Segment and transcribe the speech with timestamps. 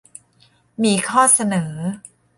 [0.83, 1.71] มีข้อเสนอ